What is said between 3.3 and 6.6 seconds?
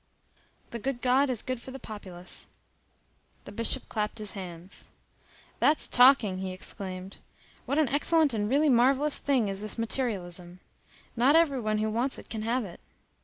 The Bishop clapped his hands. "That's talking!" he